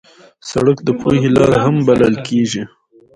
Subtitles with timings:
[0.49, 2.63] سړک د پوهې لار هم بلل کېږي.